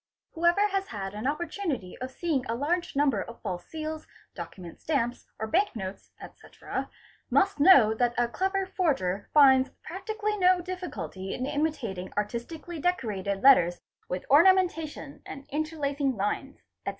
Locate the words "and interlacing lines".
15.23-16.63